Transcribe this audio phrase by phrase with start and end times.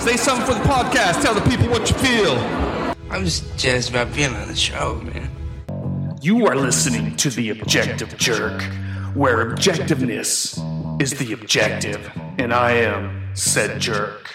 [0.00, 1.22] Say something for the podcast.
[1.22, 2.36] Tell the people what you feel.
[3.10, 5.30] I'm just jazzed about being on the show, man.
[6.22, 8.62] You are listening to The Objective Jerk,
[9.14, 10.58] where objectiveness
[11.02, 14.30] is the objective, and I am said jerk.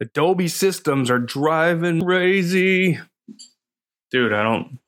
[0.00, 2.98] Adobe systems are driving crazy.
[4.10, 4.80] Dude, I don't.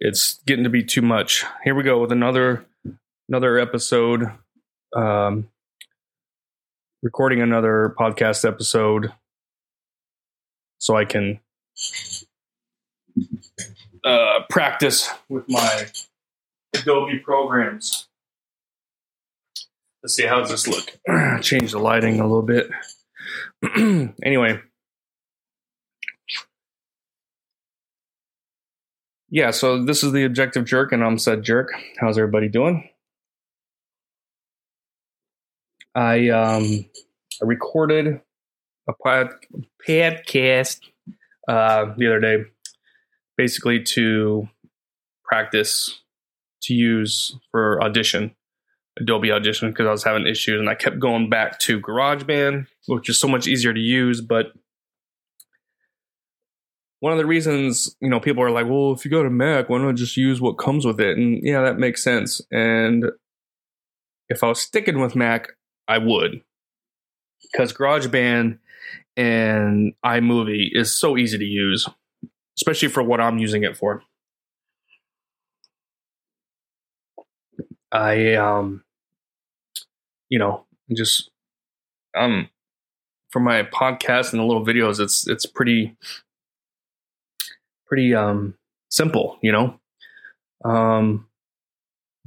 [0.00, 1.44] It's getting to be too much.
[1.62, 2.64] Here we go with another
[3.28, 4.32] another episode.
[4.96, 5.48] Um,
[7.04, 9.12] recording another podcast episode
[10.78, 11.38] so I can
[14.02, 15.86] uh, practice with my
[16.74, 18.08] Adobe programs.
[20.02, 20.98] Let's see how does this look.
[21.42, 22.70] Change the lighting a little bit.
[24.24, 24.60] anyway,
[29.28, 29.50] yeah.
[29.50, 31.68] So this is the objective jerk, and I'm said jerk.
[32.00, 32.88] How's everybody doing?
[35.94, 36.86] I um
[37.42, 38.20] I recorded
[38.88, 39.28] a pod,
[39.86, 40.80] podcast
[41.48, 42.44] uh, the other day,
[43.36, 44.48] basically to
[45.24, 46.02] practice
[46.62, 48.34] to use for audition,
[48.98, 53.08] Adobe Audition, because I was having issues and I kept going back to GarageBand, which
[53.08, 54.20] is so much easier to use.
[54.20, 54.52] But
[57.00, 59.68] one of the reasons, you know, people are like, well, if you go to Mac,
[59.68, 61.18] why not just use what comes with it?
[61.18, 62.40] And yeah, that makes sense.
[62.50, 63.04] And
[64.28, 65.50] if I was sticking with Mac,
[65.88, 66.42] I would.
[67.52, 68.58] Because GarageBand
[69.16, 71.88] and iMovie is so easy to use,
[72.58, 74.02] especially for what I'm using it for.
[77.92, 78.82] I um
[80.28, 81.30] you know, just
[82.16, 82.48] um
[83.30, 85.96] for my podcast and the little videos it's it's pretty
[87.86, 88.54] pretty um
[88.90, 89.78] simple, you know.
[90.64, 91.28] Um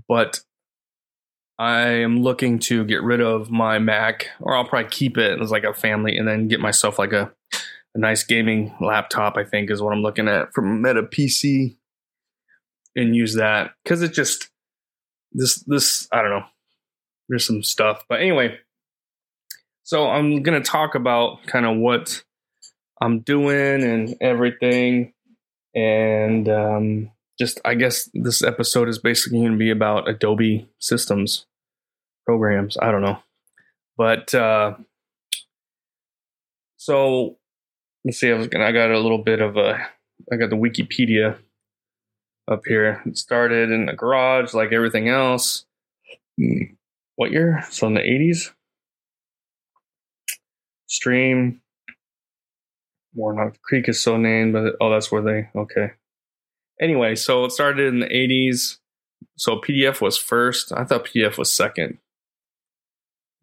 [0.08, 0.40] but
[1.60, 5.52] I am looking to get rid of my Mac, or I'll probably keep it as
[5.52, 7.32] like a family, and then get myself like a,
[7.96, 9.38] a nice gaming laptop.
[9.38, 11.76] I think is what I'm looking at from Meta PC,
[12.96, 14.50] and use that because it just
[15.32, 16.46] this this I don't know.
[17.30, 18.58] There's some stuff, but anyway.
[19.84, 22.24] So I'm gonna talk about kind of what
[23.02, 25.14] I'm doing and everything,
[25.74, 31.46] and um, just I guess this episode is basically going to be about Adobe systems
[32.26, 32.78] programs.
[32.82, 33.20] I don't know,
[33.98, 34.76] but uh,
[36.78, 37.38] so
[38.04, 38.32] let's see.
[38.32, 38.66] I was gonna.
[38.66, 39.88] I got a little bit of a.
[40.32, 41.38] I got the Wikipedia
[42.50, 43.02] up here.
[43.06, 45.66] It started in the garage, like everything else.
[47.16, 47.64] What year?
[47.70, 48.52] So in the eighties.
[50.88, 51.62] Stream.
[53.14, 55.94] Warnock Creek is so named, but oh, that's where they okay
[56.82, 58.78] anyway, so it started in the 80s.
[59.36, 60.72] So PDF was first.
[60.72, 61.98] I thought PDF was second.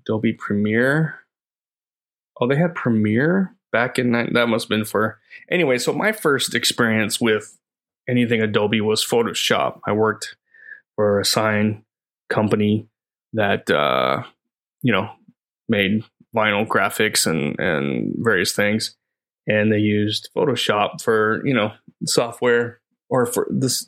[0.00, 1.20] Adobe Premiere.
[2.40, 4.32] Oh, they had Premiere back in that.
[4.32, 5.20] Must have been for.
[5.50, 7.58] Anyway, so my first experience with
[8.08, 9.80] anything Adobe was Photoshop.
[9.86, 10.36] I worked
[10.96, 11.84] for a sign
[12.28, 12.88] company
[13.32, 14.22] that, uh,
[14.82, 15.10] you know,
[15.68, 18.96] made vinyl graphics and, and various things.
[19.46, 21.72] And they used Photoshop for, you know,
[22.06, 23.86] software or for this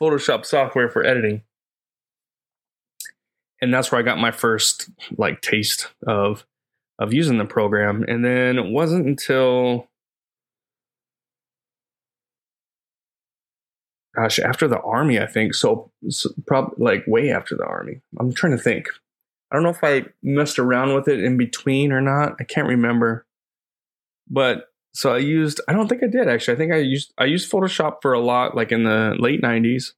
[0.00, 1.42] Photoshop software for editing.
[3.60, 6.44] And that's where I got my first like taste of
[6.98, 8.04] of using the program.
[8.06, 9.88] And then it wasn't until
[14.14, 15.54] gosh, after the army, I think.
[15.54, 18.00] So, so probably like way after the army.
[18.18, 18.88] I'm trying to think.
[19.50, 22.36] I don't know if I messed around with it in between or not.
[22.40, 23.26] I can't remember.
[24.28, 26.54] But so I used I don't think I did actually.
[26.54, 29.92] I think I used I used Photoshop for a lot like in the late 90s.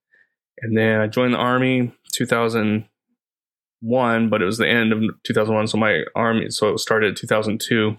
[0.62, 5.76] And then I joined the army 2001, but it was the end of 2001 so
[5.76, 7.98] my army so it started 2002.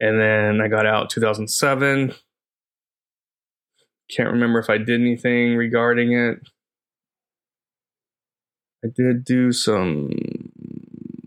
[0.00, 2.14] And then I got out 2007.
[4.10, 6.38] Can't remember if I did anything regarding it.
[8.84, 10.10] I did do some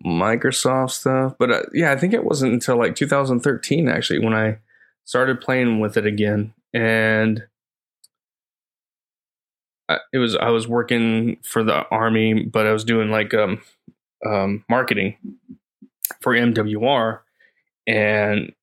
[0.08, 1.36] Microsoft stuff.
[1.38, 4.60] But uh, yeah, I think it wasn't until like 2013 actually when I
[5.06, 7.44] started playing with it again, and
[9.90, 13.62] I, it was I was working for the army, but I was doing like um,
[14.26, 15.18] um, marketing
[16.22, 17.20] for MWR,
[17.86, 18.54] and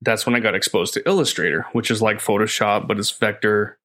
[0.00, 3.78] that's when I got exposed to Illustrator, which is like Photoshop, but it's vector.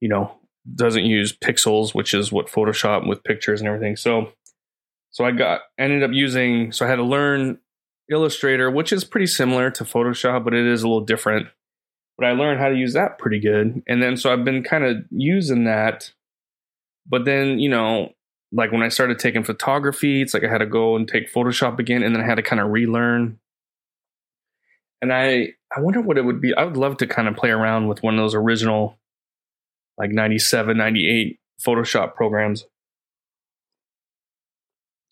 [0.00, 0.36] You know,
[0.74, 3.96] doesn't use pixels, which is what Photoshop with pictures and everything.
[3.96, 4.32] So
[5.16, 7.58] so I got ended up using so I had to learn
[8.10, 11.48] Illustrator, which is pretty similar to Photoshop, but it is a little different.
[12.18, 13.82] But I learned how to use that pretty good.
[13.88, 16.12] And then so I've been kind of using that.
[17.06, 18.12] But then, you know,
[18.52, 21.78] like when I started taking photography, it's like I had to go and take Photoshop
[21.78, 23.38] again, and then I had to kind of relearn.
[25.00, 26.54] And I I wonder what it would be.
[26.54, 28.98] I would love to kind of play around with one of those original,
[29.96, 32.66] like 97, 98 Photoshop programs.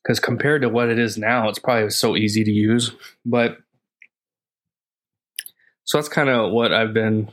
[0.04, 2.92] Because compared to what it is now, it's probably so easy to use.
[3.24, 3.56] But
[5.84, 7.30] so that's kind of what I've been,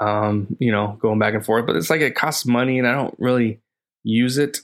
[0.00, 1.66] um, you know, going back and forth.
[1.66, 3.60] But it's like it costs money, and I don't really
[4.04, 4.58] use it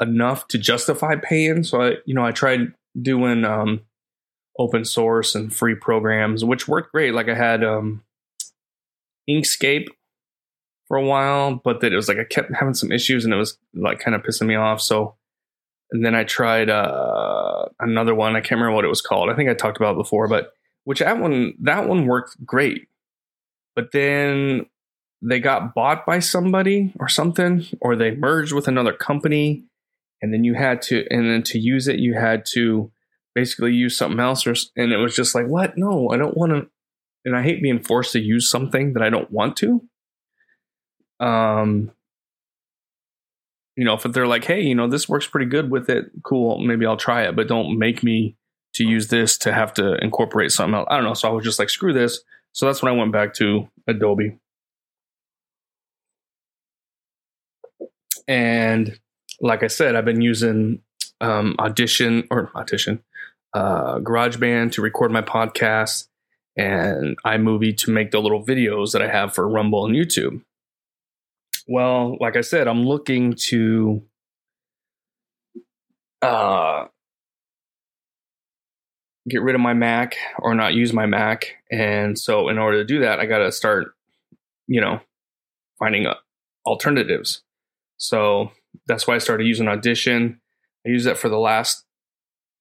[0.00, 1.64] enough to justify paying.
[1.64, 3.82] So I, you know, I tried doing um,
[4.58, 7.12] open source and free programs, which worked great.
[7.12, 8.02] Like I had um,
[9.28, 9.88] Inkscape
[10.90, 13.36] for a while, but that it was like I kept having some issues, and it
[13.36, 14.82] was like kind of pissing me off.
[14.82, 15.14] So
[15.92, 18.34] and then I tried uh, another one.
[18.34, 19.30] I can't remember what it was called.
[19.30, 20.52] I think I talked about before, but
[20.82, 22.88] which that one that one worked great.
[23.76, 24.66] But then
[25.22, 29.62] they got bought by somebody or something, or they merged with another company,
[30.20, 32.90] and then you had to, and then to use it, you had to
[33.36, 35.78] basically use something else, or and it was just like, what?
[35.78, 36.68] No, I don't want to.
[37.24, 39.88] And I hate being forced to use something that I don't want to.
[41.20, 41.92] Um,
[43.76, 46.58] you know, if they're like, hey, you know, this works pretty good with it, cool,
[46.58, 48.36] maybe I'll try it, but don't make me
[48.74, 50.86] to use this to have to incorporate something else.
[50.90, 51.14] I don't know.
[51.14, 52.20] So I was just like, screw this.
[52.52, 54.38] So that's when I went back to Adobe.
[58.28, 58.98] And
[59.40, 60.82] like I said, I've been using
[61.20, 63.02] um, Audition or Audition,
[63.54, 66.08] uh, GarageBand to record my podcast
[66.56, 70.42] and iMovie to make the little videos that I have for Rumble and YouTube.
[71.70, 74.02] Well, like I said, I'm looking to
[76.20, 76.86] uh,
[79.28, 81.58] get rid of my Mac or not use my Mac.
[81.70, 83.94] And so, in order to do that, I got to start,
[84.66, 84.98] you know,
[85.78, 86.16] finding uh,
[86.66, 87.42] alternatives.
[87.98, 88.50] So
[88.88, 90.40] that's why I started using Audition.
[90.84, 91.84] I use that for the last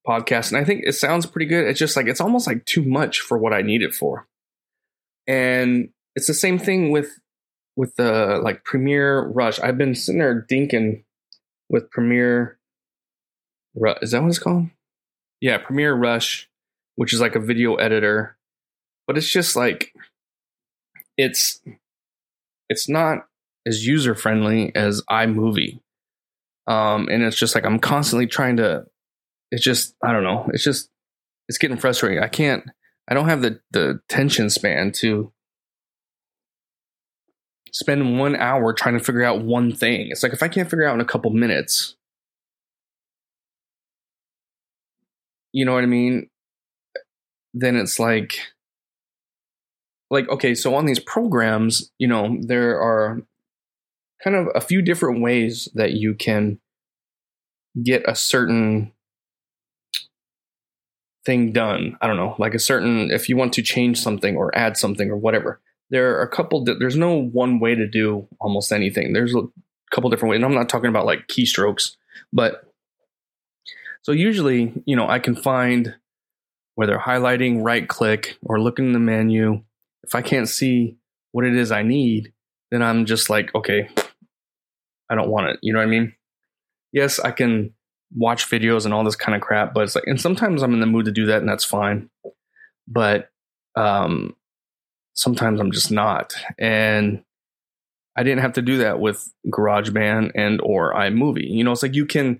[0.08, 1.66] podcast, and I think it sounds pretty good.
[1.66, 4.28] It's just like it's almost like too much for what I need it for.
[5.26, 7.19] And it's the same thing with
[7.80, 9.58] with the like Premiere Rush.
[9.62, 11.06] I've been sitting there dinking
[11.70, 12.60] with Premiere.
[14.02, 14.66] Is that what it's called?
[15.40, 16.50] Yeah, Premiere Rush,
[16.98, 18.38] which is like a video editor,
[19.08, 19.94] but it's just like
[21.18, 21.62] it's
[22.68, 23.20] it's not
[23.66, 25.80] as user friendly as iMovie.
[26.68, 28.88] Um, and it's just like I'm constantly trying to.
[29.52, 30.50] It's just I don't know.
[30.54, 30.90] It's just
[31.48, 32.22] it's getting frustrating.
[32.22, 32.66] I can't.
[33.08, 35.31] I don't have the the tension span to
[37.71, 40.07] spend one hour trying to figure out one thing.
[40.10, 41.95] It's like if I can't figure out in a couple minutes,
[45.51, 46.30] you know what I mean?
[47.54, 48.39] Then it's like,
[50.12, 53.21] like, okay, so on these programs, you know, there are
[54.24, 56.60] kind of a few different ways that you can
[57.81, 58.92] get a certain
[61.25, 61.98] thing done.
[62.01, 65.10] I don't know, like a certain, if you want to change something or add something
[65.10, 65.60] or whatever
[65.90, 69.14] there are a couple there's no one way to do almost anything.
[69.14, 69.44] There's a
[69.92, 71.96] couple different ways and i'm not talking about like keystrokes
[72.32, 72.64] but
[74.04, 75.96] so usually you know i can find
[76.76, 79.62] whether highlighting right click or looking in the menu.
[80.04, 80.98] If i can't see
[81.32, 82.34] what it is i need
[82.72, 83.90] then i'm just like okay
[85.10, 85.60] i don't want it.
[85.62, 86.14] You know what i mean?
[86.92, 87.74] Yes i can
[88.16, 90.80] watch videos and all this kind of crap but it's like and sometimes i'm in
[90.80, 92.10] the mood to do that and that's fine.
[92.88, 93.30] But
[93.76, 94.36] um
[95.19, 96.33] sometimes I'm just not.
[96.57, 97.23] And
[98.16, 101.49] I didn't have to do that with GarageBand and or iMovie.
[101.49, 102.40] You know, it's like you can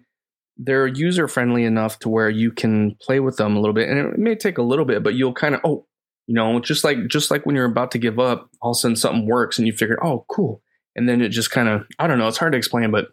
[0.57, 3.98] they're user friendly enough to where you can play with them a little bit and
[3.98, 5.86] it may take a little bit, but you'll kind of oh,
[6.27, 8.79] you know, just like just like when you're about to give up, all of a
[8.79, 10.62] sudden something works and you figure, oh, cool.
[10.95, 13.07] And then it just kind of I don't know, it's hard to explain, but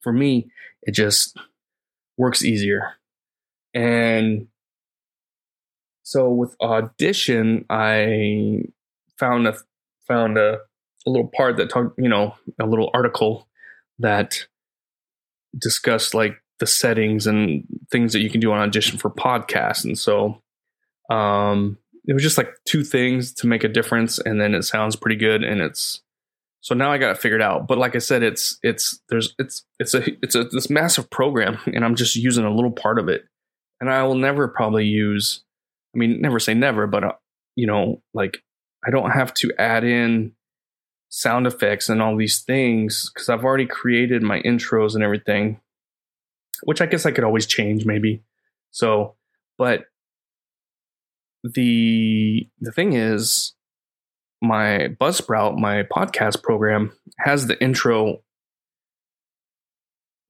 [0.00, 0.50] for me,
[0.82, 1.36] it just
[2.16, 2.94] works easier.
[3.74, 4.48] And
[6.10, 8.64] so with audition, I
[9.16, 9.54] found a
[10.08, 10.58] found a,
[11.06, 13.46] a little part that talked, you know, a little article
[14.00, 14.48] that
[15.56, 19.84] discussed like the settings and things that you can do on audition for podcasts.
[19.84, 20.42] And so
[21.10, 24.96] um it was just like two things to make a difference and then it sounds
[24.96, 26.02] pretty good and it's
[26.60, 27.68] so now I got it figured out.
[27.68, 31.60] But like I said, it's it's there's it's it's a it's a this massive program
[31.66, 33.26] and I'm just using a little part of it.
[33.80, 35.44] And I will never probably use
[35.94, 37.12] I mean, never say never, but uh,
[37.56, 38.38] you know, like
[38.86, 40.32] I don't have to add in
[41.08, 45.60] sound effects and all these things because I've already created my intros and everything,
[46.62, 48.22] which I guess I could always change maybe.
[48.70, 49.16] So,
[49.58, 49.86] but
[51.42, 53.54] the the thing is
[54.40, 58.22] my Buzzsprout, my podcast program has the intro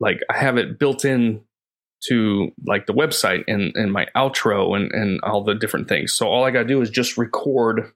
[0.00, 1.43] like I have it built in
[2.09, 6.12] to like the website and and my outro and and all the different things.
[6.12, 7.92] So all I got to do is just record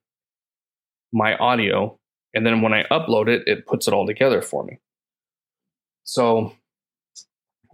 [1.12, 1.98] my audio
[2.34, 4.80] and then when I upload it, it puts it all together for me.
[6.02, 6.52] So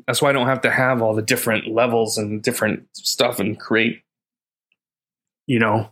[0.07, 3.59] that's why I don't have to have all the different levels and different stuff and
[3.59, 4.03] create,
[5.47, 5.91] you know,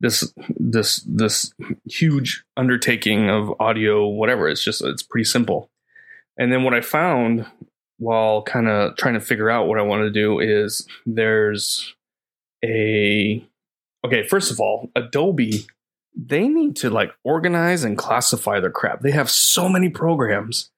[0.00, 1.52] this this this
[1.84, 4.48] huge undertaking of audio, whatever.
[4.48, 5.70] It's just it's pretty simple.
[6.38, 7.44] And then what I found
[8.00, 11.94] while kind of trying to figure out what I want to do is there's
[12.64, 13.46] a
[14.04, 15.66] okay, first of all, Adobe
[16.16, 19.00] they need to like organize and classify their crap.
[19.00, 20.70] They have so many programs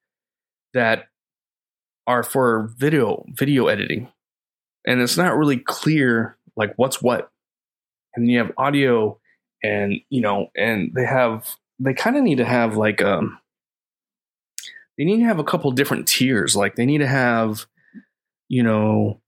[0.74, 1.06] that
[2.06, 4.08] are for video video editing.
[4.86, 7.30] And it's not really clear like what's what.
[8.14, 9.18] And you have audio
[9.62, 13.38] and you know, and they have they kind of need to have like um
[14.96, 16.54] they need to have a couple different tiers.
[16.54, 17.66] Like they need to have,
[18.49, 19.20] you know,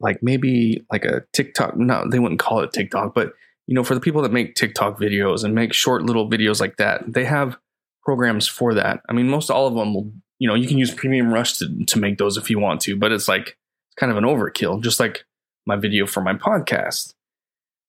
[0.00, 1.76] like maybe like a TikTok.
[1.76, 3.34] No, they wouldn't call it TikTok, but
[3.66, 6.76] you know, for the people that make TikTok videos and make short little videos like
[6.78, 7.56] that, they have
[8.02, 9.00] programs for that.
[9.08, 11.84] I mean, most all of them will, you know, you can use Premiere Rush to,
[11.84, 14.82] to make those if you want to, but it's like it's kind of an overkill,
[14.82, 15.24] just like
[15.66, 17.14] my video for my podcast.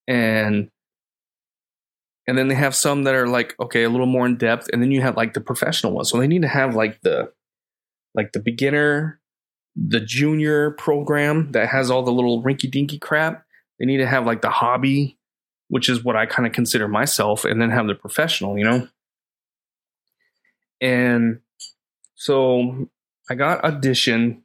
[0.06, 0.68] And
[2.26, 4.82] and then they have some that are like okay, a little more in depth, and
[4.82, 6.10] then you have like the professional ones.
[6.10, 7.32] So they need to have like the
[8.14, 9.20] like the beginner,
[9.74, 13.44] the junior program that has all the little rinky dinky crap.
[13.78, 15.18] They need to have like the hobby,
[15.68, 18.88] which is what I kind of consider myself, and then have the professional, you know?
[20.80, 21.40] And
[22.14, 22.88] so
[23.30, 24.41] I got Audition.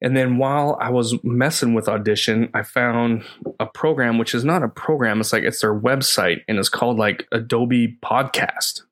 [0.00, 3.24] And then while I was messing with Audition, I found
[3.58, 6.98] a program, which is not a program, it's like it's their website and it's called
[6.98, 8.82] like Adobe Podcast.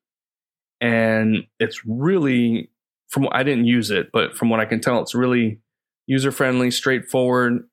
[0.81, 2.71] And it's really,
[3.09, 5.61] from I didn't use it, but from what I can tell, it's really
[6.07, 7.69] user friendly, straightforward,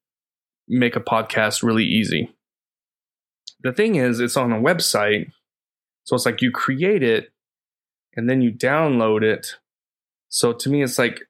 [0.67, 2.33] make a podcast really easy.
[3.61, 5.31] The thing is, it's on a website.
[6.03, 7.31] So it's like you create it
[8.15, 9.55] and then you download it.
[10.29, 11.21] So to me, it's like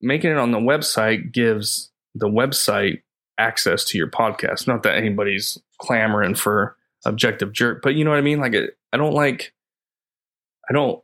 [0.00, 3.02] making it on the website gives the website
[3.38, 4.66] access to your podcast.
[4.66, 8.40] Not that anybody's clamoring for objective jerk, but you know what I mean?
[8.40, 9.52] Like, it, I don't like,
[10.68, 11.02] I don't,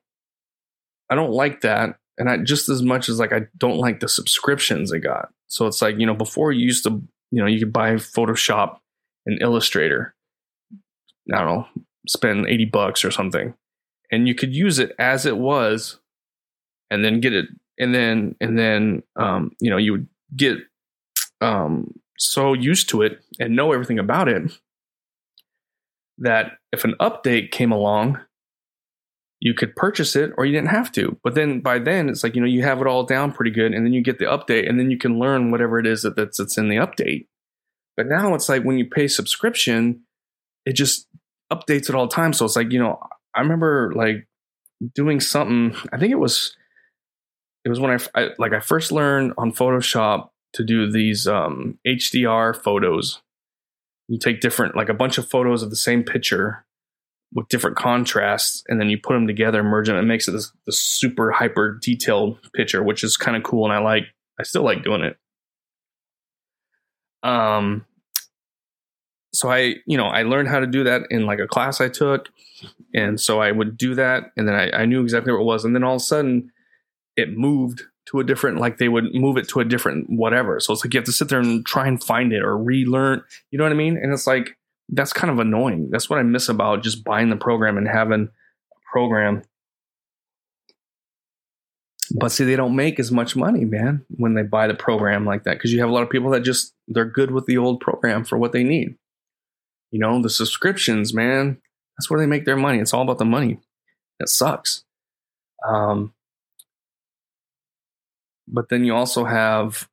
[1.11, 1.99] I don't like that.
[2.19, 5.31] And I just as much as like, I don't like the subscriptions I got.
[5.49, 8.79] So it's like, you know, before you used to, you know, you could buy Photoshop
[9.27, 10.15] and Illustrator.
[11.33, 11.69] I don't know,
[12.07, 13.55] spend 80 bucks or something
[14.15, 15.99] and you could use it as it was
[16.91, 17.49] and then get it
[17.79, 20.59] and then and then um, you know you would get
[21.41, 24.53] um, so used to it and know everything about it
[26.19, 28.19] that if an update came along
[29.41, 32.35] you could purchase it or you didn't have to but then by then it's like
[32.35, 34.69] you know you have it all down pretty good and then you get the update
[34.69, 37.27] and then you can learn whatever it is that that's, that's in the update
[37.97, 40.01] but now it's like when you pay subscription
[40.65, 41.09] it just
[41.53, 42.99] updates at all times so it's like you know
[43.35, 44.27] I remember like
[44.95, 45.77] doing something.
[45.93, 46.57] I think it was
[47.65, 51.79] it was when I, I like I first learned on Photoshop to do these um,
[51.87, 53.23] HDR photos.
[54.09, 56.67] You take different like a bunch of photos of the same picture
[57.33, 60.33] with different contrasts, and then you put them together, merge them, and it makes it
[60.33, 64.05] this, this super hyper detailed picture, which is kind of cool, and I like.
[64.39, 65.17] I still like doing it.
[67.23, 67.87] Um,
[69.33, 71.89] so I, you know, I learned how to do that in like a class I
[71.89, 72.29] took.
[72.95, 74.33] And so I would do that.
[74.37, 75.65] And then I, I knew exactly what it was.
[75.65, 76.53] And then all of a sudden
[77.17, 80.61] it moved to a different, like they would move it to a different whatever.
[80.61, 83.23] So it's like you have to sit there and try and find it or relearn.
[83.51, 83.97] You know what I mean?
[83.97, 84.57] And it's like,
[84.91, 85.89] that's kind of annoying.
[85.91, 89.43] That's what I miss about just buying the program and having a program.
[92.15, 95.45] But see, they don't make as much money, man, when they buy the program like
[95.45, 97.81] that because you have a lot of people that just they're good with the old
[97.81, 98.97] program for what they need.
[99.91, 101.63] You know, the subscriptions, man,
[101.97, 102.79] that's where they make their money.
[102.79, 103.59] It's all about the money.
[104.21, 104.85] That sucks.
[105.67, 106.13] Um,
[108.47, 109.89] but then you also have,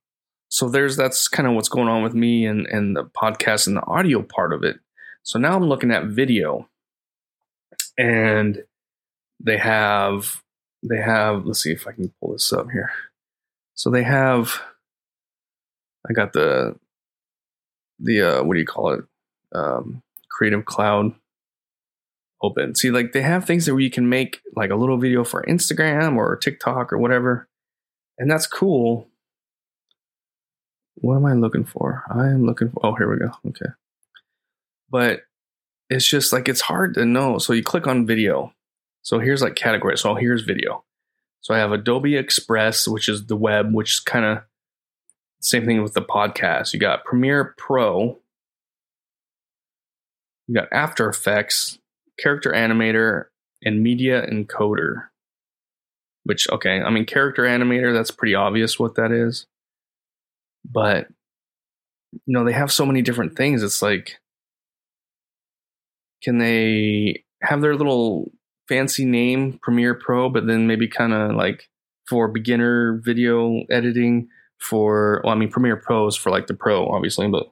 [0.50, 3.77] so there's that's kind of what's going on with me and and the podcast and
[3.77, 4.77] the audio part of it.
[5.24, 6.70] So now I'm looking at video,
[7.98, 8.63] and
[9.39, 10.41] they have
[10.84, 11.46] they have.
[11.46, 12.91] Let's see if I can pull this up here.
[13.75, 14.62] So they have.
[16.10, 16.75] I got the
[18.00, 19.05] the uh, what do you call it?
[19.53, 21.13] um, Creative Cloud
[22.41, 22.75] open.
[22.75, 25.43] See, like they have things that where you can make like a little video for
[25.43, 27.48] Instagram or TikTok or whatever,
[28.22, 29.08] and that's cool.
[30.96, 32.04] What am I looking for?
[32.08, 32.86] I am looking for.
[32.86, 33.32] Oh, here we go.
[33.48, 33.72] Okay,
[34.92, 35.22] but
[35.90, 37.40] it's just like it's hard to know.
[37.40, 38.54] So you click on video.
[39.01, 39.98] So here's like category.
[39.98, 40.84] So here's video,
[41.42, 44.44] So I have Adobe Express, which is the web, which is kind of
[45.42, 46.74] same thing with the podcast.
[46.74, 48.20] You got Premiere Pro,
[50.48, 51.80] you got After Effects,
[52.20, 53.25] Character Animator,
[53.66, 55.08] and Media Encoder.
[56.24, 59.48] Which, okay, I mean, Character Animator, that's pretty obvious what that is.
[60.70, 61.08] But,
[62.12, 63.63] you know, they have so many different things.
[63.63, 64.20] It's like,
[66.24, 68.32] can they have their little
[68.68, 71.70] fancy name, Premiere Pro, but then maybe kind of like
[72.08, 74.30] for beginner video editing?
[74.60, 77.51] For, well, I mean, Premiere Pro is for like the pro, obviously, but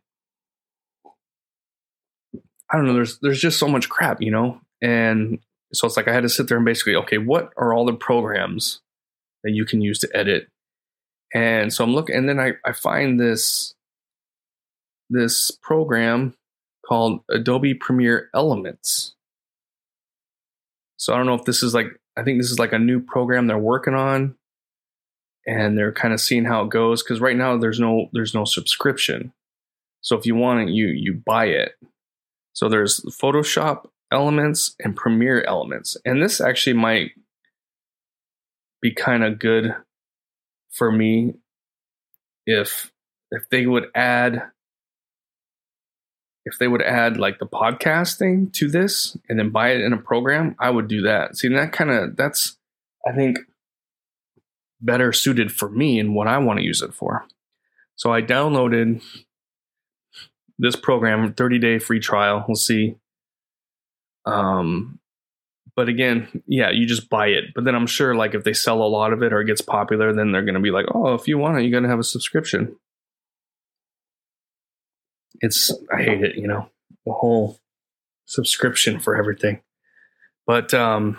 [2.71, 2.93] I don't know.
[2.93, 5.39] There's there's just so much crap, you know, and
[5.73, 7.93] so it's like I had to sit there and basically, okay, what are all the
[7.93, 8.81] programs
[9.43, 10.47] that you can use to edit?
[11.33, 13.75] And so I'm looking, and then I, I find this
[15.11, 16.35] this program
[16.87, 19.15] called Adobe Premiere Elements.
[20.97, 22.99] So I don't know if this is like I think this is like a new
[22.99, 24.35] program they're working on,
[25.45, 28.43] and they're kind of seeing how it goes because right now there's no there's no
[28.43, 29.33] subscription.
[30.01, 31.75] So if you want it, you you buy it.
[32.53, 35.97] So there's Photoshop elements and Premiere elements.
[36.05, 37.11] And this actually might
[38.81, 39.75] be kind of good
[40.71, 41.33] for me
[42.45, 42.91] if
[43.31, 44.43] if they would add
[46.45, 49.97] if they would add like the podcasting to this and then buy it in a
[49.97, 51.37] program, I would do that.
[51.37, 52.57] See, that kind of that's
[53.07, 53.39] I think
[54.81, 57.25] better suited for me and what I want to use it for.
[57.95, 59.03] So I downloaded
[60.57, 62.45] this program, 30 day free trial.
[62.47, 62.95] We'll see
[64.25, 64.99] um,
[65.75, 67.45] but again, yeah, you just buy it.
[67.55, 69.61] But then I'm sure, like, if they sell a lot of it or it gets
[69.61, 71.87] popular, then they're going to be like, oh, if you want it, you got to
[71.87, 72.75] have a subscription.
[75.41, 76.69] It's, I hate it, you know,
[77.05, 77.59] the whole
[78.25, 79.61] subscription for everything.
[80.45, 81.17] But, um,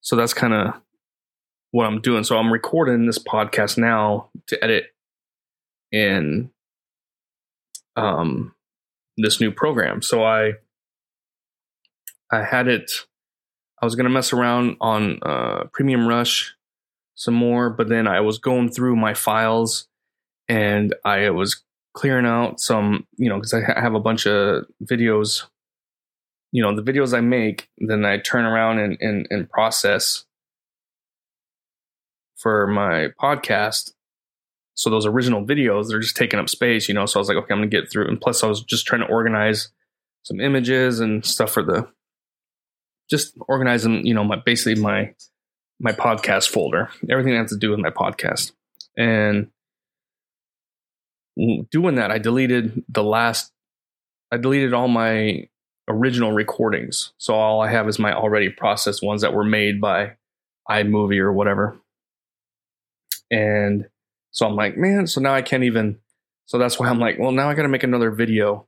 [0.00, 0.74] so that's kind of
[1.70, 2.24] what I'm doing.
[2.24, 4.86] So I'm recording this podcast now to edit
[5.92, 6.50] in,
[7.94, 8.54] um,
[9.18, 10.00] this new program.
[10.00, 10.54] So I,
[12.30, 12.90] I had it.
[13.80, 16.54] I was gonna mess around on uh, Premiere Rush
[17.14, 19.88] some more, but then I was going through my files
[20.48, 21.62] and I was
[21.94, 25.44] clearing out some, you know, because I have a bunch of videos.
[26.52, 30.24] You know, the videos I make, then I turn around and, and, and process
[32.36, 33.92] for my podcast.
[34.74, 37.04] So those original videos, they're just taking up space, you know.
[37.04, 38.06] So I was like, okay, I'm gonna get through.
[38.06, 39.70] And plus, I was just trying to organize
[40.22, 41.88] some images and stuff for the
[43.08, 45.14] just organizing, you know, my basically my
[45.80, 48.52] my podcast folder, everything that has to do with my podcast.
[48.96, 49.50] And
[51.70, 53.52] doing that, I deleted the last
[54.32, 55.48] I deleted all my
[55.88, 57.12] original recordings.
[57.18, 60.16] So all I have is my already processed ones that were made by
[60.68, 61.78] iMovie or whatever.
[63.30, 63.88] And
[64.30, 65.98] so I'm like, man, so now I can't even
[66.46, 68.67] so that's why I'm like, well, now I got to make another video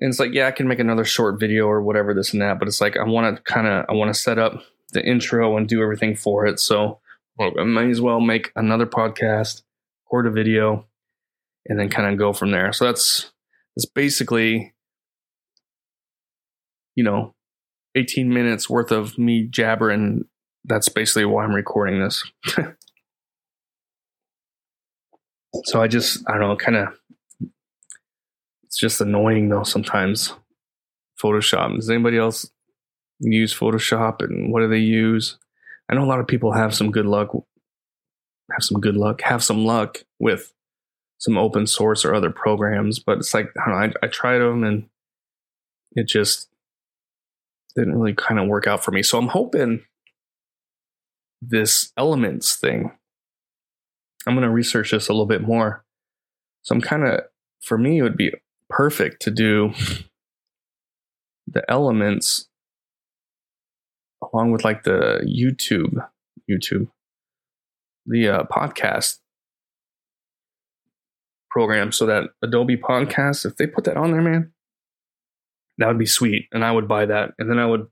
[0.00, 2.58] and it's like, yeah, I can make another short video or whatever, this and that.
[2.58, 5.56] But it's like, I want to kind of, I want to set up the intro
[5.56, 6.60] and do everything for it.
[6.60, 7.00] So
[7.40, 9.62] I might as well make another podcast,
[10.06, 10.86] record a video,
[11.66, 12.72] and then kind of go from there.
[12.72, 13.32] So that's,
[13.74, 14.72] that's basically,
[16.94, 17.34] you know,
[17.96, 20.24] 18 minutes worth of me jabbering.
[20.64, 22.24] That's basically why I'm recording this.
[25.64, 26.97] so I just, I don't know, kind of
[28.68, 30.34] it's just annoying though sometimes.
[31.20, 31.74] Photoshop.
[31.74, 32.48] Does anybody else
[33.18, 35.36] use Photoshop and what do they use?
[35.90, 37.34] I know a lot of people have some good luck
[38.52, 40.52] have some good luck, have some luck with
[41.18, 44.64] some open source or other programs, but it's like I know, I, I tried them
[44.64, 44.88] and
[45.92, 46.48] it just
[47.74, 49.02] didn't really kind of work out for me.
[49.02, 49.84] So I'm hoping
[51.42, 52.92] this elements thing.
[54.26, 55.84] I'm going to research this a little bit more.
[56.62, 57.20] So I'm kind of
[57.60, 58.32] for me it would be
[58.68, 59.72] perfect to do
[61.46, 62.48] the elements
[64.22, 65.94] along with like the YouTube,
[66.50, 66.88] YouTube,
[68.06, 69.18] the uh, podcast
[71.50, 71.92] program.
[71.92, 74.52] So that Adobe Podcast, if they put that on there, man,
[75.78, 76.48] that would be sweet.
[76.52, 77.30] And I would buy that.
[77.38, 77.86] And then I would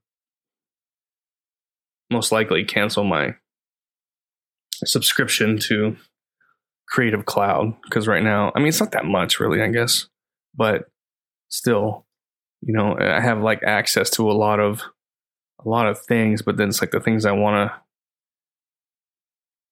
[2.10, 3.34] most likely cancel my
[4.84, 5.96] subscription to
[6.88, 10.06] Creative Cloud because right now, I mean, it's not that much really, I guess
[10.56, 10.88] but
[11.48, 12.06] still,
[12.62, 14.82] you know, I have like access to a lot of
[15.64, 17.80] a lot of things, but then it's like the things I want to,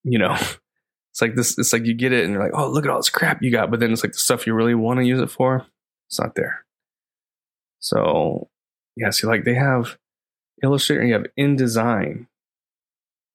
[0.03, 0.33] you know,
[1.11, 1.57] it's like this.
[1.57, 3.51] It's like you get it and you're like, oh, look at all this crap you
[3.51, 5.65] got, but then it's like the stuff you really want to use it for,
[6.07, 6.65] it's not there.
[7.79, 8.49] So
[8.95, 9.97] yeah, see, like they have
[10.63, 12.27] Illustrator, you have InDesign,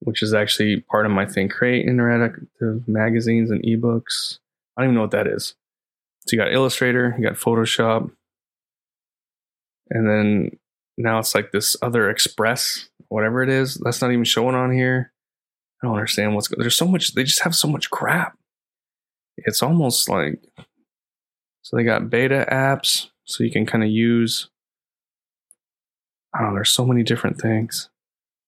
[0.01, 1.49] which is actually part of my thing.
[1.49, 4.39] Create interactive magazines and ebooks.
[4.77, 5.55] I don't even know what that is.
[6.31, 8.09] So you got Illustrator, you got Photoshop,
[9.91, 10.59] and then
[10.97, 13.75] now it's like this other Express, whatever it is.
[13.75, 15.13] That's not even showing on here.
[15.83, 17.15] I don't understand what's there's so much.
[17.15, 18.39] They just have so much crap.
[19.39, 20.41] It's almost like
[21.63, 24.51] so they got beta apps, so you can kind of use.
[26.33, 26.55] I don't.
[26.55, 27.91] There's so many different things.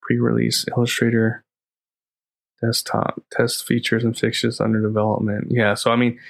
[0.02, 1.42] Pre-release Illustrator,
[2.60, 5.48] desktop test features and fixtures under development.
[5.50, 6.20] Yeah, so I mean,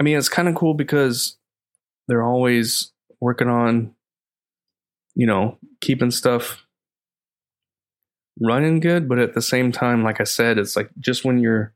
[0.00, 1.36] I mean it's kind of cool because
[2.06, 3.94] they're always working on,
[5.14, 6.66] you know, keeping stuff
[8.40, 11.74] running good, but at the same time, like I said, it's like just when you're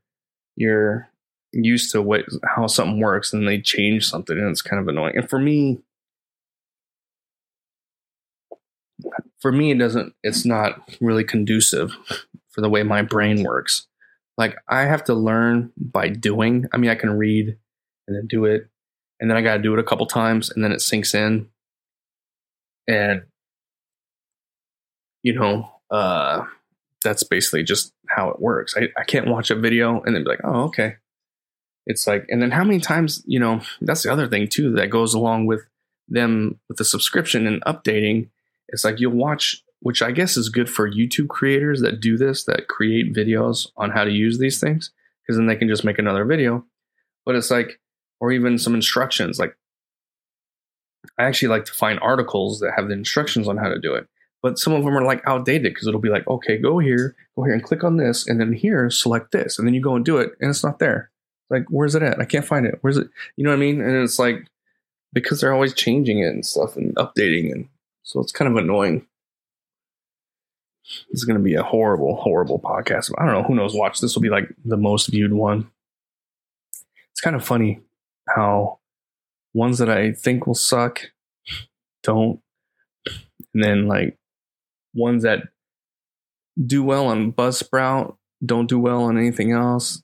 [0.55, 1.09] you're
[1.51, 5.17] used to what how something works and they change something and it's kind of annoying.
[5.17, 5.79] And for me,
[9.41, 11.95] for me it doesn't it's not really conducive
[12.49, 13.87] for the way my brain works.
[14.37, 16.65] Like I have to learn by doing.
[16.73, 17.57] I mean, I can read
[18.07, 18.69] and then do it
[19.19, 21.47] and then I got to do it a couple times and then it sinks in.
[22.87, 23.23] And
[25.21, 26.43] you know, uh,
[27.03, 28.75] that's basically just how it works.
[28.75, 30.97] I, I can't watch a video and then be like, oh, okay.
[31.85, 34.89] It's like, and then how many times, you know, that's the other thing too that
[34.89, 35.61] goes along with
[36.09, 38.29] them with the subscription and updating.
[38.67, 42.43] It's like you'll watch, which I guess is good for YouTube creators that do this,
[42.45, 45.99] that create videos on how to use these things, because then they can just make
[45.99, 46.65] another video.
[47.25, 47.79] But it's like,
[48.23, 49.37] or even some instructions.
[49.37, 49.57] Like,
[51.17, 54.07] I actually like to find articles that have the instructions on how to do it
[54.43, 57.43] but some of them are like outdated because it'll be like, okay, go here, go
[57.43, 60.05] here and click on this, and then here select this, and then you go and
[60.05, 61.09] do it, and it's not there.
[61.49, 62.19] Like, where's it at?
[62.19, 62.77] I can't find it.
[62.81, 63.07] Where's it?
[63.37, 63.81] You know what I mean?
[63.81, 64.45] And it's like
[65.13, 67.69] because they're always changing it and stuff and updating, and
[68.03, 69.07] so it's kind of annoying.
[71.09, 73.13] This is going to be a horrible, horrible podcast.
[73.17, 73.43] I don't know.
[73.43, 73.73] Who knows?
[73.73, 75.71] Watch this will be like the most viewed one.
[77.11, 77.79] It's kind of funny
[78.27, 78.79] how
[79.53, 81.01] ones that I think will suck
[82.03, 82.39] don't,
[83.53, 84.17] and then like
[84.93, 85.43] ones that
[86.65, 90.03] do well on Buzzsprout don't do well on anything else,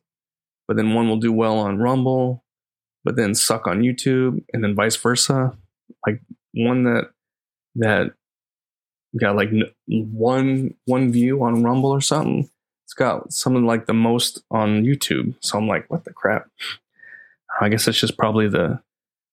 [0.68, 2.44] but then one will do well on Rumble,
[3.04, 5.58] but then suck on YouTube, and then vice versa.
[6.06, 6.22] Like
[6.54, 7.10] one that
[7.76, 8.14] that
[9.20, 9.50] got like
[9.88, 12.50] one one view on Rumble or something.
[12.86, 15.36] It's got something like the most on YouTube.
[15.42, 16.48] So I'm like, what the crap?
[17.60, 18.82] I guess it's just probably the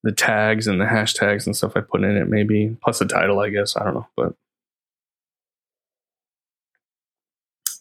[0.03, 3.41] the tags and the hashtags and stuff I put in it, maybe plus the title.
[3.41, 4.35] I guess I don't know, but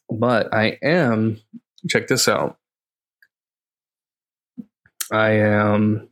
[0.09, 1.41] but I am,
[1.89, 2.57] check this out.
[5.11, 6.09] I am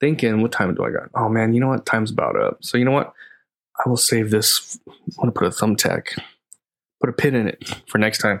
[0.00, 1.08] thinking, what time do I got?
[1.14, 1.86] Oh man, you know what?
[1.86, 2.58] Time's about up.
[2.62, 3.12] So you know what?
[3.84, 4.78] I will save this.
[4.88, 6.18] I want to put a thumbtack,
[7.00, 8.40] put a pin in it for next time.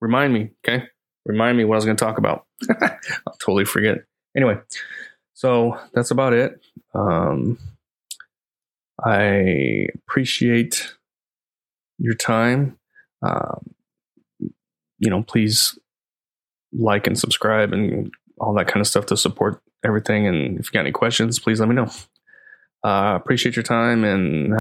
[0.00, 0.84] Remind me, okay?
[1.24, 2.46] Remind me what I was going to talk about.
[2.80, 4.04] I'll totally forget.
[4.36, 4.58] Anyway,
[5.34, 6.60] so that's about it.
[6.94, 7.58] Um,
[9.04, 10.94] I appreciate
[11.98, 12.78] your time.
[13.22, 13.74] Um,
[14.98, 15.78] you know, please
[16.72, 20.26] like and subscribe and all that kind of stuff to support everything.
[20.26, 21.90] And if you got any questions, please let me know.
[22.84, 24.58] Uh, appreciate your time and.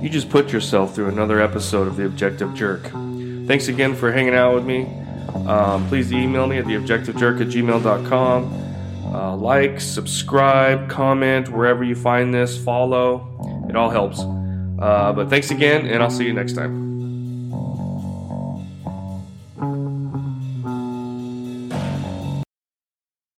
[0.00, 2.84] You just put yourself through another episode of The Objective Jerk.
[3.46, 4.86] Thanks again for hanging out with me.
[5.46, 8.64] Um, please email me at theobjectivejerk at gmail.com.
[9.14, 13.66] Uh, like, subscribe, comment wherever you find this, follow.
[13.68, 14.20] It all helps.
[14.20, 16.87] Uh, but thanks again, and I'll see you next time.